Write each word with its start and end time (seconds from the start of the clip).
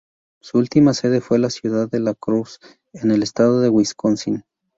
Su 0.41 0.57
última 0.57 0.95
sede 0.95 1.21
fue 1.21 1.37
la 1.37 1.51
ciudad 1.51 1.87
de 1.87 1.99
La 1.99 2.15
Crosse, 2.15 2.57
en 2.91 3.11
el 3.11 3.21
estado 3.21 3.59
de 3.61 3.69
Wisconsin. 3.69 4.43